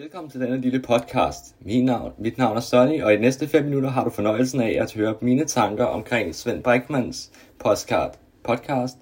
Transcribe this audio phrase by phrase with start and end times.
[0.00, 1.54] Velkommen til denne lille podcast.
[1.60, 4.60] Min navn, mit navn er Sonny, og i de næste 5 minutter har du fornøjelsen
[4.60, 8.18] af at høre mine tanker omkring Svend Brinkmans podcast.
[8.44, 8.96] podcast.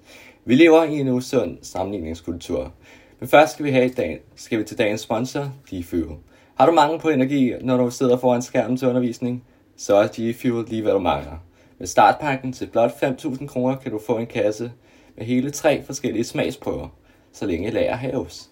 [0.45, 2.73] Vi lever i en usund sammenligningskultur.
[3.19, 6.17] Men først skal vi, have dag, skal vi til dagens sponsor, DFuel.
[6.55, 9.43] Har du mange på energi, når du sidder foran skærmen til undervisning?
[9.77, 11.43] Så er DFuel lige hvad du mangler.
[11.77, 14.71] Med startpakken til blot 5.000 kroner kan du få en kasse
[15.17, 16.87] med hele tre forskellige smagsprøver,
[17.33, 18.49] så længe lager haves.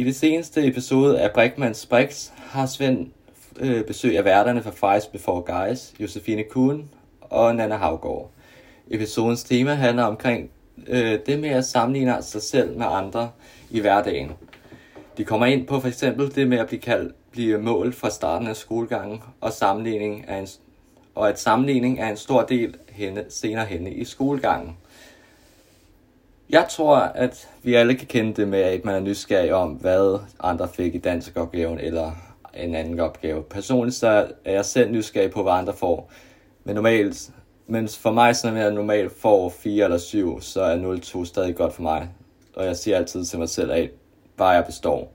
[0.00, 3.06] I det seneste episode af Brickmans Brix har Svend
[3.60, 6.90] øh, besøg af værterne fra Fives Before Guys, Josefine Kuhn
[7.20, 8.30] og Nana Havgård.
[8.90, 10.50] Episodens tema handler omkring
[10.86, 13.30] øh, det med at sammenligne sig selv med andre
[13.70, 14.32] i hverdagen.
[15.16, 18.48] De kommer ind på for eksempel det med at blive, kaldt, blive målt fra starten
[18.48, 20.48] af skolegangen, og, sammenligning er en,
[21.14, 24.76] og at sammenligning er en stor del henne, senere henne i skolegangen.
[26.50, 30.18] Jeg tror, at vi alle kan kende det med, at man er nysgerrig om, hvad
[30.40, 32.12] andre fik i danskopgaven eller
[32.54, 33.42] en anden opgave.
[33.42, 36.12] Personligt så er jeg selv nysgerrig på, hvad andre får.
[36.64, 37.30] Men normalt,
[37.66, 41.74] men for mig, som jeg normalt får 4 eller 7, så er 0-2 stadig godt
[41.74, 42.08] for mig.
[42.56, 43.90] Og jeg siger altid til mig selv, at
[44.36, 45.12] bare jeg består.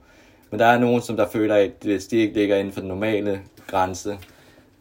[0.50, 2.88] Men der er nogen, som der føler, at hvis de ikke ligger inden for den
[2.88, 4.18] normale grænse,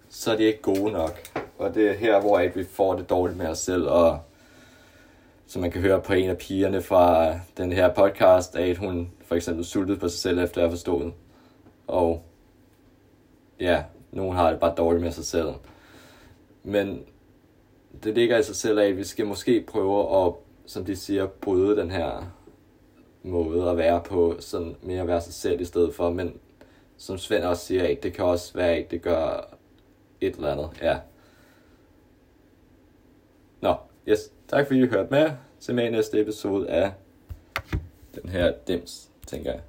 [0.10, 1.20] så er de ikke gode nok.
[1.58, 4.20] Og det er her, hvor vi får det dårligt med os selv, og
[5.48, 9.36] som man kan høre på en af pigerne fra den her podcast, at hun for
[9.36, 11.14] eksempel sultede på sig selv, efter at have forstået.
[11.88, 12.24] Og
[13.60, 15.50] ja, nogen har det bare dårligt med sig selv.
[16.64, 17.04] Men
[18.04, 20.34] det ligger i sig selv af, at vi skal måske prøve at,
[20.66, 22.34] som de siger, bryde den her
[23.24, 26.40] måde at være på, sådan mere at være sig selv i stedet for, men
[26.98, 29.56] som Svend også siger, at det kan også være, at det gør
[30.22, 30.98] et eller andet, ja.
[34.08, 35.32] Yes, tak fordi I hørte med.
[35.60, 36.92] Se med i næste episode af
[38.16, 39.62] den her dims, tænker jeg.